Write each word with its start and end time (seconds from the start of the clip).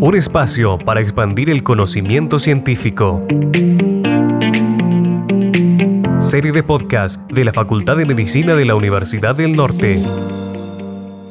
Un 0.00 0.16
espacio 0.16 0.78
para 0.78 1.00
expandir 1.00 1.50
el 1.50 1.62
conocimiento 1.62 2.38
científico. 2.38 3.24
Serie 6.20 6.52
de 6.52 6.62
podcast 6.62 7.20
de 7.30 7.44
la 7.44 7.52
Facultad 7.52 7.96
de 7.96 8.06
Medicina 8.06 8.54
de 8.54 8.64
la 8.64 8.74
Universidad 8.74 9.34
del 9.34 9.56
Norte. 9.56 10.00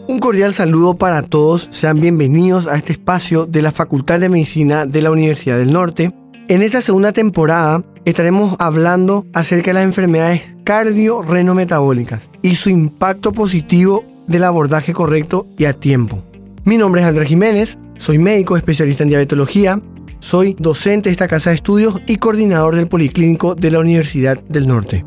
Un 0.08 0.20
cordial 0.20 0.54
saludo 0.54 0.96
para 0.96 1.22
todos, 1.22 1.68
sean 1.72 2.00
bienvenidos 2.00 2.68
a 2.68 2.76
este 2.76 2.94
espacio 2.94 3.46
de 3.46 3.62
la 3.62 3.72
Facultad 3.72 4.20
de 4.20 4.30
Medicina 4.30 4.86
de 4.86 5.02
la 5.02 5.12
Universidad 5.12 5.58
del 5.58 5.72
Norte. 5.72 6.14
En 6.48 6.62
esta 6.62 6.82
segunda 6.82 7.12
temporada 7.12 7.84
estaremos 8.06 8.56
hablando 8.60 9.26
acerca 9.34 9.72
de 9.72 9.76
las 9.76 9.84
enfermedades 9.84 10.42
cardiorrenometabólicas 10.64 12.30
y 12.42 12.56
su 12.56 12.70
impacto 12.70 13.34
positivo 13.34 14.04
del 14.30 14.44
abordaje 14.44 14.94
correcto 14.94 15.46
y 15.58 15.66
a 15.66 15.74
tiempo. 15.74 16.24
Mi 16.64 16.78
nombre 16.78 17.02
es 17.02 17.08
Andrés 17.08 17.28
Jiménez, 17.28 17.78
soy 17.98 18.20
médico 18.20 18.56
especialista 18.56 19.04
en 19.04 19.10
diabetología, 19.10 19.82
soy 20.20 20.56
docente 20.60 21.10
de 21.10 21.14
esta 21.14 21.28
casa 21.28 21.50
de 21.50 21.56
estudios 21.56 22.00
y 22.06 22.18
coordinador 22.18 22.76
del 22.76 22.88
Policlínico 22.88 23.56
de 23.56 23.72
la 23.72 23.80
Universidad 23.80 24.40
del 24.44 24.68
Norte. 24.68 25.04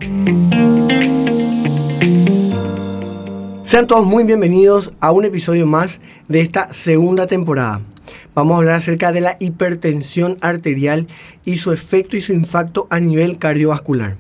Sean 3.65 3.87
todos 3.87 4.05
muy 4.05 4.25
bienvenidos 4.25 4.93
a 5.01 5.13
un 5.13 5.25
episodio 5.25 5.67
más 5.67 6.01
de 6.29 6.41
esta 6.41 6.75
segunda 6.75 7.27
temporada. 7.27 7.81
Vamos 8.35 8.55
a 8.55 8.59
hablar 8.59 8.75
acerca 8.75 9.13
de 9.13 9.21
la 9.21 9.37
hipertensión 9.39 10.37
arterial 10.41 11.07
y 11.45 11.59
su 11.59 11.73
efecto 11.73 12.17
y 12.17 12.21
su 12.21 12.33
impacto 12.33 12.89
a 12.91 12.99
nivel 12.99 13.39
cardiovascular. 13.39 14.17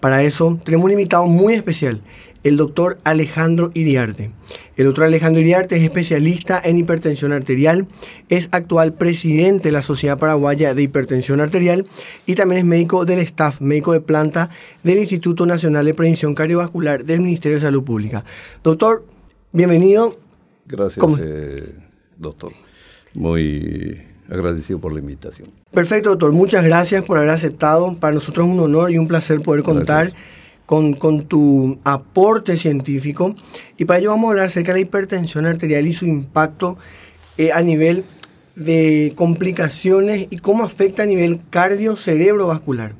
Para 0.00 0.22
eso 0.22 0.60
tenemos 0.64 0.84
un 0.84 0.92
invitado 0.92 1.26
muy 1.26 1.54
especial, 1.54 2.02
el 2.44 2.58
doctor 2.58 2.98
Alejandro 3.04 3.70
Iriarte. 3.74 4.30
El 4.76 4.84
doctor 4.84 5.04
Alejandro 5.04 5.40
Iriarte 5.40 5.76
es 5.76 5.82
especialista 5.82 6.60
en 6.62 6.78
hipertensión 6.78 7.32
arterial, 7.32 7.86
es 8.28 8.48
actual 8.52 8.92
presidente 8.92 9.68
de 9.68 9.72
la 9.72 9.82
Sociedad 9.82 10.18
Paraguaya 10.18 10.74
de 10.74 10.82
Hipertensión 10.82 11.40
Arterial 11.40 11.86
y 12.26 12.34
también 12.34 12.58
es 12.58 12.64
médico 12.64 13.04
del 13.06 13.20
staff, 13.20 13.60
médico 13.60 13.92
de 13.92 14.00
planta 14.00 14.50
del 14.82 14.98
Instituto 14.98 15.46
Nacional 15.46 15.86
de 15.86 15.94
Prevención 15.94 16.34
Cardiovascular 16.34 17.04
del 17.04 17.20
Ministerio 17.20 17.56
de 17.56 17.62
Salud 17.62 17.82
Pública. 17.82 18.24
Doctor, 18.62 19.04
bienvenido. 19.52 20.18
Gracias, 20.66 21.04
eh, 21.20 21.74
doctor. 22.18 22.52
Muy 23.14 24.02
agradecido 24.28 24.80
por 24.80 24.92
la 24.92 24.98
invitación. 24.98 25.48
Perfecto, 25.70 26.10
doctor. 26.10 26.32
Muchas 26.32 26.64
gracias 26.64 27.04
por 27.04 27.16
haber 27.16 27.30
aceptado. 27.30 27.94
Para 27.94 28.14
nosotros 28.14 28.46
es 28.46 28.52
un 28.52 28.60
honor 28.60 28.90
y 28.90 28.98
un 28.98 29.06
placer 29.06 29.40
poder 29.40 29.62
contar 29.62 30.12
con, 30.66 30.94
tu 31.26 31.78
aporte 31.84 32.56
científico. 32.56 33.34
Y 33.76 33.84
para 33.84 34.00
ello 34.00 34.10
vamos 34.10 34.28
a 34.28 34.30
hablar 34.30 34.46
acerca 34.46 34.72
de 34.72 34.80
la 34.80 34.86
hipertensión 34.86 35.46
arterial 35.46 35.86
y 35.86 35.92
su 35.92 36.06
impacto 36.06 36.76
eh, 37.38 37.52
a 37.52 37.62
nivel 37.62 38.04
de 38.56 39.12
complicaciones 39.16 40.28
y 40.30 40.38
cómo 40.38 40.64
afecta 40.64 41.02
a 41.02 41.06
nivel 41.06 41.40
cardio-cerebrovascular. 41.50 42.94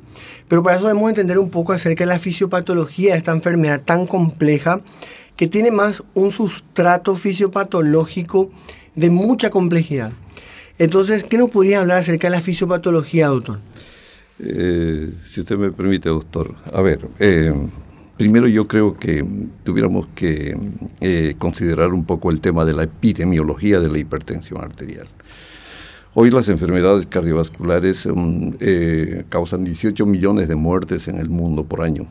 Pero 0.49 0.63
para 0.63 0.77
eso 0.77 0.87
debemos 0.87 1.09
entender 1.09 1.39
un 1.39 1.51
poco 1.51 1.73
acerca 1.73 2.05
de 2.05 2.09
la 2.09 2.19
fisiopatología 2.19 3.13
de 3.13 3.19
esta 3.19 3.33
enfermedad 3.33 3.83
tan 3.83 4.07
compleja 4.07 4.81
que 5.37 5.47
tiene 5.47 5.71
más 5.71 6.03
un 6.15 6.31
sustrato 6.31 7.17
fisiopatológico 7.17 8.51
de 8.95 9.11
mucha 9.11 9.51
complejidad. 9.51 10.13
Entonces, 10.79 11.25
¿qué 11.25 11.39
nos 11.39 11.51
podría 11.51 11.81
hablar 11.81 11.99
acerca 11.99 12.29
de 12.29 12.37
la 12.37 12.41
fisiopatología, 12.41 13.29
doctor? 13.29 13.61
Eh, 14.39 15.13
si 15.25 15.41
usted 15.41 15.57
me 15.57 15.71
permite, 15.71 16.09
doctor. 16.09 16.55
A 16.73 16.83
ver, 16.83 17.09
eh, 17.19 17.53
primero 18.17 18.49
yo 18.49 18.67
creo 18.67 18.99
que 18.99 19.25
tuviéramos 19.63 20.09
que 20.15 20.57
eh, 21.01 21.35
considerar 21.39 21.93
un 21.93 22.05
poco 22.05 22.31
el 22.31 22.41
tema 22.41 22.65
de 22.65 22.73
la 22.73 22.85
epidemiología 22.85 23.81
de 23.81 23.89
la 23.89 23.99
hipertensión 23.99 24.63
arterial. 24.63 25.07
Hoy 26.15 26.31
las 26.31 26.49
enfermedades 26.49 27.07
cardiovasculares 27.09 28.09
causan 29.29 29.65
18 29.65 30.07
millones 30.07 30.47
de 30.47 30.55
muertes 30.55 31.09
en 31.09 31.19
el 31.19 31.29
mundo 31.29 31.65
por 31.65 31.83
año. 31.83 32.07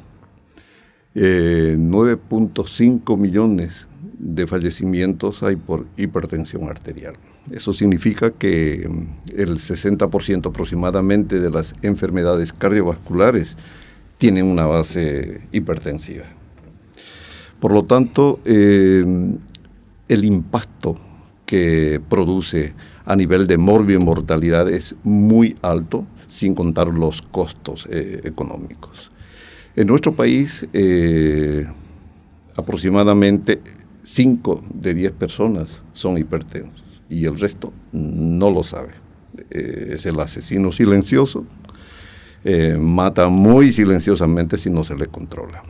9.5 1.15 3.17
millones 3.17 3.87
de 4.19 4.45
fallecimientos 4.45 5.41
hay 5.41 5.55
por 5.55 5.85
hipertensión 5.95 6.67
arterial. 6.67 7.15
Eso 7.51 7.73
significa 7.73 8.31
que 8.31 8.87
mm, 8.87 9.39
el 9.39 9.57
60% 9.59 10.47
aproximadamente 10.47 11.39
de 11.39 11.49
las 11.49 11.75
enfermedades 11.81 12.53
cardiovasculares 12.53 13.55
tienen 14.17 14.45
una 14.45 14.65
base 14.65 15.41
hipertensiva. 15.51 16.25
Por 17.59 17.73
lo 17.73 17.83
tanto, 17.83 18.39
eh, 18.45 19.03
el 20.07 20.25
impacto 20.25 20.95
que 21.45 22.01
produce 22.09 22.73
a 23.05 23.15
nivel 23.15 23.47
de 23.47 23.57
morbio 23.57 23.99
y 23.99 24.03
mortalidad 24.03 24.69
es 24.69 24.95
muy 25.03 25.55
alto, 25.61 26.05
sin 26.27 26.55
contar 26.55 26.87
los 26.87 27.21
costos 27.21 27.87
eh, 27.91 28.21
económicos. 28.23 29.11
En 29.75 29.87
nuestro 29.87 30.13
país, 30.13 30.67
eh, 30.71 31.67
aproximadamente 32.55 33.59
5 34.03 34.63
de 34.73 34.93
10 34.93 35.11
personas 35.13 35.83
son 35.93 36.17
hipertensos 36.17 36.92
y 37.13 37.25
el 37.25 37.39
resto 37.39 37.71
no 37.91 38.49
lo 38.49 38.63
sabe. 38.63 38.91
Eh, 39.49 39.93
es 39.93 40.05
el 40.05 40.19
asesino 40.19 40.71
silencioso, 40.71 41.45
eh, 42.43 42.77
mata 42.79 43.29
muy 43.29 43.71
silenciosamente 43.71 44.57
si 44.57 44.69
no 44.69 44.83
se 44.83 44.95
le 44.95 45.07
controla. 45.07 45.63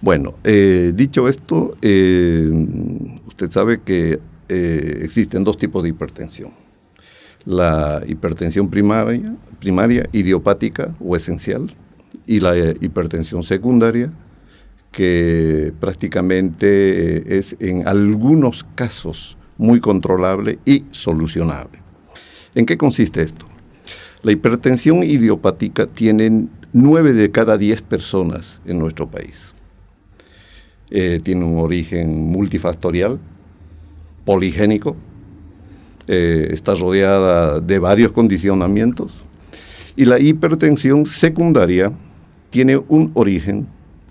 Bueno, 0.00 0.34
eh, 0.44 0.92
dicho 0.94 1.28
esto, 1.28 1.76
usted 1.80 3.50
sabe 3.50 3.80
que 3.80 4.20
existen 4.48 5.42
dos 5.42 5.56
tipos 5.56 5.82
de 5.82 5.88
hipertensión. 5.88 6.50
La 7.44 8.02
hipertensión 8.06 8.68
primaria, 8.68 9.34
primaria, 9.58 10.08
idiopática 10.12 10.94
o 11.00 11.16
esencial, 11.16 11.74
y 12.26 12.40
la 12.40 12.56
hipertensión 12.58 13.42
secundaria, 13.42 14.12
que 14.92 15.72
prácticamente 15.80 17.38
es 17.38 17.56
en 17.58 17.86
algunos 17.88 18.64
casos 18.74 19.36
muy 19.58 19.80
controlable 19.80 20.58
y 20.64 20.84
solucionable. 20.90 21.78
¿En 22.54 22.66
qué 22.66 22.76
consiste 22.76 23.22
esto? 23.22 23.46
La 24.22 24.32
hipertensión 24.32 25.02
idiopática 25.02 25.86
tiene 25.86 26.48
9 26.72 27.12
de 27.12 27.30
cada 27.30 27.56
10 27.56 27.82
personas 27.82 28.60
en 28.66 28.78
nuestro 28.78 29.08
país. 29.08 29.52
Eh, 30.90 31.20
tiene 31.22 31.44
un 31.44 31.58
origen 31.58 32.30
multifactorial, 32.30 33.18
poligénico, 34.24 34.96
eh, 36.08 36.48
está 36.52 36.74
rodeada 36.74 37.60
de 37.60 37.78
varios 37.78 38.12
condicionamientos 38.12 39.12
y 39.96 40.04
la 40.04 40.20
hipertensión 40.20 41.04
secundaria 41.04 41.92
tiene 42.50 42.76
un 42.76 43.10
origen 43.14 43.66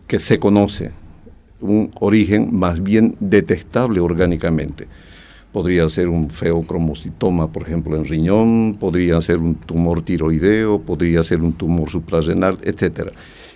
que 0.06 0.20
se 0.20 0.38
conoce, 0.38 0.92
un 1.62 1.92
origen 2.00 2.54
más 2.54 2.84
bien 2.84 3.16
detectable 3.20 4.02
orgánicamente 4.02 4.88
podría 5.56 5.88
ser 5.88 6.10
un 6.10 6.30
feocromocitoma, 6.30 7.50
por 7.50 7.64
ejemplo, 7.64 7.96
en 7.96 8.04
riñón, 8.04 8.76
podría 8.78 9.22
ser 9.22 9.38
un 9.38 9.56
tumor 9.56 10.02
tiroideo, 10.02 10.82
podría 10.82 11.24
ser 11.24 11.40
un 11.40 11.54
tumor 11.54 11.90
suprarrenal, 11.90 12.58
etc. 12.64 13.12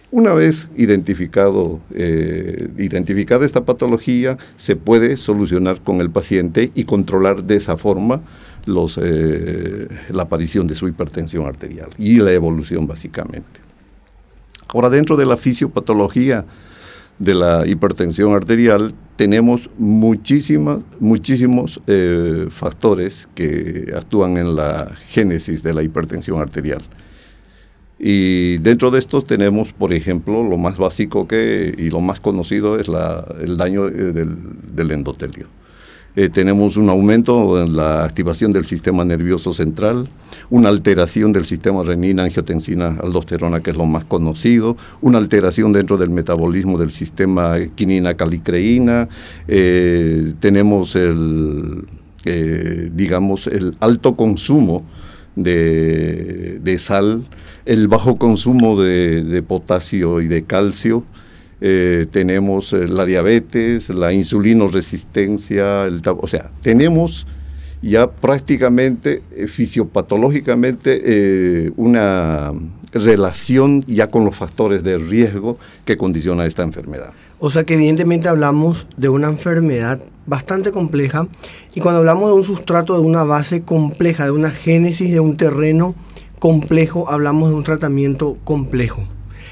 Una 0.10 0.34
vez 0.34 0.70
identificado, 0.78 1.82
eh, 1.94 2.70
identificada 2.78 3.46
esta 3.46 3.66
patología, 3.66 4.38
se 4.56 4.78
puede 4.78 5.18
solucionar 5.18 5.82
con 5.82 6.00
el 6.00 6.10
paciente 6.10 6.72
y 6.74 6.86
controlar 6.86 7.44
de 7.44 7.58
esa 7.58 7.76
forma 7.76 8.22
los, 8.66 8.98
eh, 9.04 9.90
la 10.08 10.24
aparición 10.24 10.68
de 10.68 10.76
su 10.76 10.88
hipertensión 10.88 11.46
arterial 11.48 11.90
y 11.98 12.20
la 12.20 12.32
evolución 12.32 12.88
básicamente. 12.88 13.60
Ahora, 14.70 14.90
dentro 14.90 15.18
de 15.18 15.26
la 15.26 15.36
fisiopatología 15.36 16.46
de 17.20 17.36
la 17.36 17.68
hipertensión 17.68 18.34
arterial, 18.34 18.94
tenemos 19.18 19.70
muchísimas, 19.78 20.80
muchísimos 21.00 21.82
eh, 21.88 22.48
factores 22.50 23.28
que 23.36 23.94
actúan 23.96 24.38
en 24.38 24.56
la 24.56 24.96
génesis 25.08 25.62
de 25.62 25.74
la 25.74 25.84
hipertensión 25.84 26.40
arterial. 26.40 26.82
Y 28.00 28.60
dentro 28.60 28.92
de 28.92 29.00
estos 29.00 29.26
tenemos, 29.26 29.74
por 29.74 29.92
ejemplo, 29.92 30.42
lo 30.42 30.58
más 30.58 30.78
básico 30.78 31.28
que, 31.28 31.76
y 31.78 31.90
lo 31.90 32.00
más 32.00 32.22
conocido 32.22 32.80
es 32.80 32.88
el 33.42 33.58
daño 33.58 33.90
eh, 33.90 33.92
del, 33.92 34.38
del 34.74 34.92
endotelio. 34.92 35.48
Eh, 36.20 36.28
tenemos 36.28 36.76
un 36.76 36.90
aumento 36.90 37.64
en 37.64 37.78
la 37.78 38.04
activación 38.04 38.52
del 38.52 38.66
sistema 38.66 39.06
nervioso 39.06 39.54
central, 39.54 40.10
una 40.50 40.68
alteración 40.68 41.32
del 41.32 41.46
sistema 41.46 41.82
renina, 41.82 42.24
angiotensina, 42.24 42.98
aldosterona, 43.02 43.62
que 43.62 43.70
es 43.70 43.78
lo 43.78 43.86
más 43.86 44.04
conocido, 44.04 44.76
una 45.00 45.18
alteración 45.18 45.72
dentro 45.72 45.96
del 45.96 46.10
metabolismo 46.10 46.78
del 46.78 46.92
sistema 46.92 47.56
quinina, 47.74 48.16
calicreína, 48.16 49.08
eh, 49.48 50.34
tenemos 50.42 50.98
el, 50.98 51.86
eh, 52.26 52.90
digamos, 52.94 53.48
el 53.48 53.78
alto 53.80 54.18
consumo 54.18 54.84
de, 55.38 56.76
sal, 56.80 57.24
el 57.66 57.88
bajo 57.88 58.18
consumo 58.18 58.82
de, 58.82 59.24
de 59.24 59.42
potasio 59.42 60.20
y 60.20 60.28
de 60.28 60.44
calcio, 60.44 61.06
eh, 61.62 62.08
tenemos 62.10 62.72
eh, 62.72 62.88
la 62.88 63.06
diabetes, 63.06 63.90
la 63.90 64.14
insulinoresistencia, 64.14 65.86
el, 65.86 66.02
o 66.06 66.28
sea, 66.28 66.52
tenemos 66.62 67.28
ya 67.82 68.10
prácticamente 68.10 69.22
eh, 69.36 69.48
fisiopatológicamente 69.48 71.72
una 71.76 72.54
relación 72.94 73.84
ya 73.88 74.08
con 74.08 74.26
los 74.26 74.36
factores 74.36 74.84
de 74.84 74.98
riesgo 74.98 75.58
que 75.86 75.98
condiciona 75.98 76.46
esta 76.46 76.64
enfermedad. 76.64 77.12
O 77.40 77.50
sea 77.50 77.64
que 77.64 77.76
evidentemente 77.76 78.28
hablamos 78.28 78.88
de 78.98 79.10
una 79.10 79.28
enfermedad 79.28 80.00
bastante 80.26 80.72
compleja 80.72 81.28
y 81.74 81.82
cuando 81.82 82.00
hablamos 82.00 82.30
de 82.30 82.36
un 82.36 82.44
sustrato, 82.44 82.94
de 82.94 83.02
una 83.02 83.24
base 83.24 83.62
compleja, 83.62 84.26
de 84.26 84.32
una 84.32 84.52
génesis, 84.52 85.12
de 85.12 85.20
un 85.20 85.36
terreno 85.36 85.96
complejo, 86.40 87.10
hablamos 87.10 87.50
de 87.50 87.56
un 87.56 87.64
tratamiento 87.64 88.38
complejo. 88.44 89.04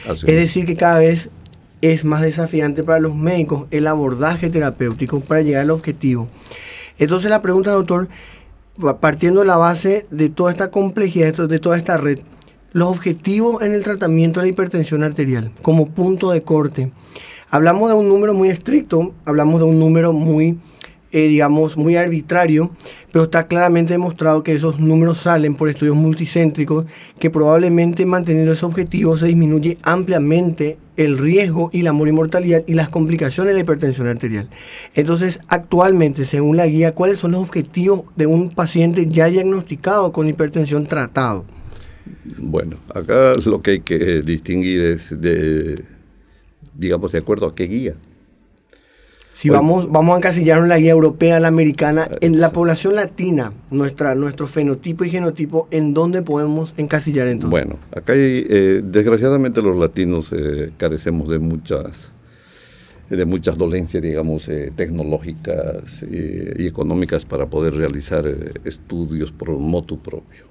es 0.06 0.25
decir, 0.25 0.65
que 0.65 0.75
cada 0.75 1.00
vez 1.00 1.30
es 1.81 2.06
más 2.06 2.21
desafiante 2.21 2.83
para 2.83 3.00
los 3.00 3.15
médicos 3.15 3.68
el 3.71 3.88
abordaje 3.88 4.50
terapéutico 4.50 5.19
para 5.19 5.41
llegar 5.41 5.63
al 5.63 5.71
objetivo. 5.71 6.27
Entonces 6.97 7.29
la 7.29 7.41
pregunta, 7.41 7.71
doctor, 7.71 8.07
partiendo 9.00 9.41
de 9.41 9.47
la 9.47 9.57
base 9.57 10.06
de 10.12 10.29
toda 10.29 10.51
esta 10.51 10.71
complejidad, 10.71 11.33
de 11.47 11.59
toda 11.59 11.77
esta 11.77 11.97
red, 11.97 12.19
los 12.74 12.89
objetivos 12.89 13.62
en 13.62 13.74
el 13.74 13.83
tratamiento 13.83 14.39
de 14.39 14.47
la 14.47 14.51
hipertensión 14.51 15.03
arterial 15.03 15.51
como 15.62 15.88
punto 15.88 16.31
de 16.31 16.44
corte. 16.44 16.91
Hablamos 17.50 17.89
de 17.89 17.95
un 17.95 18.09
número 18.09 18.33
muy 18.33 18.50
estricto, 18.50 19.13
hablamos 19.25 19.59
de 19.59 19.65
un 19.65 19.79
número 19.79 20.12
muy, 20.12 20.59
eh, 21.18 21.28
digamos, 21.28 21.78
muy 21.78 21.96
arbitrario, 21.96 22.69
pero 23.12 23.24
está 23.24 23.48
claramente 23.48 23.94
demostrado 23.94 24.44
que 24.44 24.54
esos 24.54 24.80
números 24.80 25.18
salen 25.22 25.56
por 25.56 25.68
estudios 25.68 25.96
multicéntricos, 25.96 26.86
que 27.18 27.31
probablemente 27.31 28.06
manteniendo 28.06 28.52
ese 28.52 28.68
objetivo 28.68 29.18
se 29.18 29.25
disminuye 29.25 29.80
ampliamente 29.81 30.78
el 30.96 31.18
riesgo 31.18 31.72
y 31.74 31.81
la 31.81 31.92
mortalidad 31.92 32.64
y 32.68 32.75
las 32.75 32.90
complicaciones 32.90 33.50
de 33.50 33.56
la 33.56 33.62
hipertensión 33.62 34.08
arterial. 34.08 34.48
Entonces, 34.94 35.40
actualmente, 35.48 36.24
según 36.25 36.56
la 36.56 36.68
guía, 36.68 36.94
¿cuáles 36.94 37.18
son 37.18 37.31
los 37.31 37.42
objetivos 37.42 38.04
de 38.16 38.28
un 38.28 38.52
paciente 38.52 39.08
ya 39.08 39.25
diagnosticado 39.25 40.12
con 40.12 40.30
hipertensión 40.30 40.86
tratado? 40.86 41.46
Bueno, 42.38 42.78
acá 42.94 43.34
lo 43.44 43.63
que 43.63 43.72
hay 43.72 43.80
que 43.80 44.22
distinguir 44.22 44.84
es 44.84 45.20
de 45.20 45.84
digamos, 46.78 47.12
de 47.12 47.18
acuerdo 47.18 47.48
a 47.48 47.56
qué 47.56 47.63
guía. 47.63 47.96
Si 49.38 49.50
vamos, 49.51 49.92
vamos 49.92 50.16
a 50.16 50.18
encasillar 50.18 50.63
en 50.63 50.68
la 50.68 50.80
guía 50.80 50.89
europea, 50.89 51.39
la 51.39 51.50
americana, 51.50 52.10
en 52.22 52.39
la 52.39 52.51
población 52.51 52.95
latina, 52.95 53.54
nuestra, 53.69 54.16
nuestro 54.16 54.48
fenotipo 54.48 55.04
y 55.04 55.12
genotipo, 55.12 55.68
¿en 55.69 55.94
dónde 55.94 56.24
podemos 56.24 56.74
encasillar 56.75 57.28
entonces? 57.28 57.51
Bueno, 57.51 57.78
acá 57.95 58.13
hay, 58.13 58.48
eh, 58.50 58.81
desgraciadamente 58.84 59.62
los 59.62 59.78
latinos 59.78 60.31
eh, 60.31 60.72
carecemos 60.78 61.30
de 61.30 61.38
muchas 61.38 62.10
de 63.12 63.25
muchas 63.25 63.60
dolencias, 63.60 64.01
digamos, 64.01 64.50
eh, 64.50 64.74
tecnológicas 64.75 66.04
y 66.10 66.66
económicas 66.66 67.24
para 67.24 67.45
poder 67.45 67.75
realizar 67.75 68.25
estudios 68.66 69.31
por 69.31 69.50
motu 69.51 70.00
propio. 70.00 70.45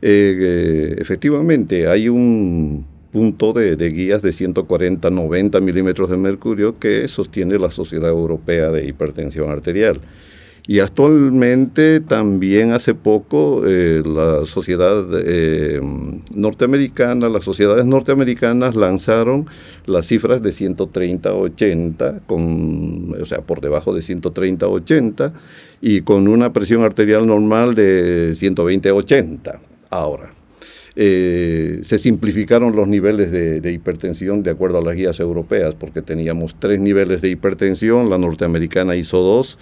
efectivamente, 0.00 1.88
hay 1.88 2.10
un 2.10 2.86
punto 3.12 3.52
de, 3.52 3.76
guías 3.90 4.22
de 4.22 4.30
140-90 4.30 5.60
milímetros 5.60 6.10
de 6.10 6.16
mercurio 6.16 6.78
que 6.78 7.08
sostiene 7.08 7.58
la 7.58 7.70
Sociedad 7.70 8.10
Europea 8.10 8.70
de 8.70 8.86
Hipertensión 8.86 9.50
Arterial. 9.50 10.00
Y 10.66 10.80
actualmente 10.80 12.00
también 12.00 12.72
hace 12.72 12.94
poco 12.94 13.62
eh, 13.66 14.02
la 14.04 14.44
sociedad 14.44 15.02
eh, 15.14 15.80
norteamericana, 16.34 17.30
las 17.30 17.44
sociedades 17.44 17.86
norteamericanas 17.86 18.74
lanzaron 18.74 19.46
las 19.86 20.06
cifras 20.06 20.42
de 20.42 20.50
130-80, 20.50 22.20
con, 22.26 23.16
o 23.18 23.24
sea, 23.24 23.40
por 23.40 23.62
debajo 23.62 23.94
de 23.94 24.02
130-80 24.02 25.32
y 25.80 26.02
con 26.02 26.28
una 26.28 26.52
presión 26.52 26.82
arterial 26.82 27.26
normal 27.26 27.74
de 27.74 28.32
120-80 28.32 29.60
ahora. 29.88 30.37
Eh, 31.00 31.78
se 31.84 31.96
simplificaron 31.96 32.74
los 32.74 32.88
niveles 32.88 33.30
de, 33.30 33.70
hipertensión 33.70 34.42
de 34.42 34.50
acuerdo 34.50 34.78
a 34.78 34.80
las 34.80 34.96
guías 34.96 35.20
europeas, 35.20 35.76
porque 35.76 36.02
teníamos 36.02 36.56
tres 36.58 36.80
niveles 36.80 37.22
de 37.22 37.28
hipertensión, 37.28 38.10
la 38.10 38.18
norteamericana 38.18 38.96
hizo 38.96 39.18
dos, 39.18 39.60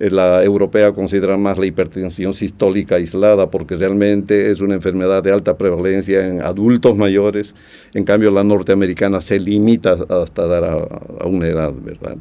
eh, 0.00 0.10
la 0.10 0.42
europea 0.42 0.90
considera 0.90 1.36
más 1.36 1.56
la 1.56 1.66
hipertensión 1.66 2.34
sistólica 2.34 2.96
aislada 2.96 3.48
porque 3.48 3.76
realmente 3.76 4.50
es 4.50 4.60
una 4.60 4.74
enfermedad 4.74 5.22
de 5.22 5.30
alta 5.30 5.56
prevalencia 5.56 6.26
en 6.26 6.42
adultos 6.42 6.96
mayores, 6.96 7.54
en 7.94 8.02
cambio 8.02 8.32
la 8.32 8.42
norteamericana 8.42 9.20
se 9.20 9.38
limita 9.38 9.92
hasta 9.92 10.48
dar 10.48 10.64
a, 10.64 11.28
una 11.28 11.46
edad, 11.46 11.72
¿verdad? 11.80 12.16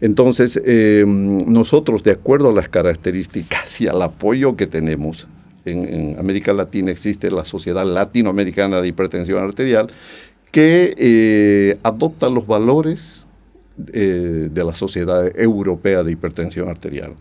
Entonces, 0.00 0.62
eh, 0.64 1.04
nosotros, 1.04 2.04
de 2.04 2.12
acuerdo 2.12 2.50
a 2.50 2.52
las 2.52 2.68
características 2.68 3.80
y 3.80 3.88
al 3.88 4.00
apoyo 4.02 4.54
que 4.54 4.68
tenemos, 4.68 5.26
en, 5.64 6.16
América 6.18 6.52
Latina 6.52 6.90
existe 6.90 7.30
la 7.30 7.44
Sociedad 7.44 7.84
Latinoamericana 7.84 8.80
de 8.80 8.88
Hipertensión 8.88 9.42
Arterial, 9.42 9.88
que 10.50 10.94
eh, 10.96 11.78
adopta 11.82 12.28
los 12.28 12.46
valores 12.46 13.26
eh, 13.92 14.48
de 14.50 14.64
la 14.64 14.74
Sociedad 14.74 15.30
Europea 15.38 16.02
de 16.02 16.12
Hipertensión 16.12 16.68
Arterial. 16.68 17.14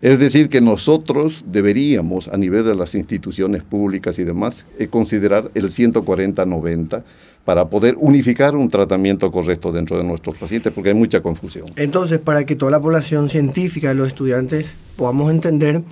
Es 0.00 0.18
decir, 0.20 0.48
que 0.48 0.60
nosotros 0.60 1.44
deberíamos, 1.44 2.28
a 2.28 2.36
nivel 2.36 2.64
de 2.64 2.76
las 2.76 2.94
instituciones 2.94 3.64
públicas 3.64 4.18
y 4.20 4.24
demás, 4.24 4.64
eh, 4.78 4.86
considerar 4.86 5.50
el 5.54 5.70
140-90 5.70 7.02
para 7.44 7.68
poder 7.68 7.96
unificar 7.98 8.54
un 8.54 8.68
tratamiento 8.68 9.30
correcto 9.32 9.72
dentro 9.72 9.98
de 9.98 10.04
nuestros 10.04 10.36
pacientes, 10.36 10.72
porque 10.72 10.90
hay 10.90 10.94
mucha 10.94 11.20
confusión. 11.20 11.64
Entonces, 11.74 12.20
para 12.20 12.46
que 12.46 12.54
toda 12.54 12.70
la 12.70 12.80
población 12.80 13.28
científica, 13.28 13.92
los 13.92 14.06
estudiantes, 14.06 14.76
podamos 14.96 15.32
entender, 15.32 15.82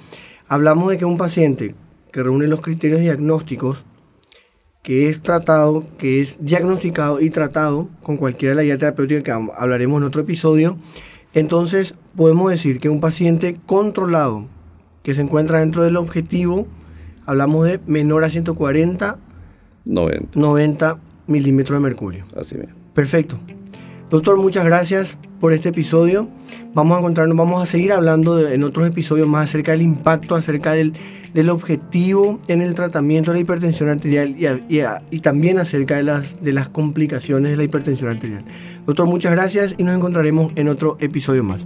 hablamos 0.48 0.90
de 0.90 0.98
que 0.98 1.04
un 1.04 1.16
paciente 1.16 1.74
que 2.12 2.22
reúne 2.22 2.46
los 2.46 2.60
criterios 2.60 3.00
diagnósticos, 3.00 3.84
que 4.82 5.08
es 5.08 5.20
tratado, 5.20 5.84
que 5.98 6.20
es 6.22 6.38
diagnosticado 6.40 7.20
y 7.20 7.30
tratado 7.30 7.88
con 8.02 8.16
cualquiera 8.16 8.52
de 8.52 8.56
la 8.56 8.62
guía 8.62 8.78
terapéutica 8.78 9.22
que 9.22 9.32
hablaremos 9.32 10.00
en 10.00 10.06
otro 10.06 10.22
episodio, 10.22 10.78
entonces 11.34 11.94
podemos 12.16 12.50
decir 12.50 12.78
que 12.78 12.88
un 12.88 13.00
paciente 13.00 13.58
controlado, 13.66 14.46
que 15.02 15.14
se 15.14 15.22
encuentra 15.22 15.60
dentro 15.60 15.84
del 15.84 15.96
objetivo, 15.96 16.66
hablamos 17.26 17.66
de 17.66 17.80
menor 17.86 18.24
a 18.24 18.30
140, 18.30 19.18
90, 19.84 20.38
90 20.38 20.98
milímetros 21.26 21.78
de 21.78 21.82
mercurio. 21.82 22.24
Así 22.36 22.56
mismo. 22.56 22.74
Perfecto. 22.94 23.38
Doctor, 24.08 24.36
muchas 24.36 24.64
gracias 24.64 25.18
por 25.40 25.52
este 25.52 25.70
episodio. 25.70 26.28
Vamos 26.74 26.96
a 26.96 27.00
encontrarnos, 27.00 27.36
vamos 27.36 27.60
a 27.60 27.66
seguir 27.66 27.92
hablando 27.92 28.38
en 28.46 28.62
otros 28.62 28.86
episodios 28.86 29.26
más 29.26 29.50
acerca 29.50 29.72
del 29.72 29.82
impacto, 29.82 30.36
acerca 30.36 30.74
del, 30.74 30.92
del 31.34 31.50
objetivo 31.50 32.38
en 32.46 32.62
el 32.62 32.76
tratamiento 32.76 33.32
de 33.32 33.38
la 33.38 33.42
hipertensión 33.42 33.88
arterial 33.88 34.36
y, 34.38 34.80
y, 35.10 35.20
también 35.20 35.58
acerca 35.58 35.96
de 35.96 36.04
las, 36.04 36.40
de 36.40 36.52
las 36.52 36.68
complicaciones 36.68 37.50
de 37.50 37.56
la 37.56 37.64
hipertensión 37.64 38.10
arterial. 38.10 38.44
Doctor, 38.86 39.08
muchas 39.08 39.32
gracias 39.32 39.74
y 39.76 39.82
nos 39.82 39.96
encontraremos 39.96 40.52
en 40.54 40.68
otro 40.68 40.96
episodio 41.00 41.42
más. 41.42 41.60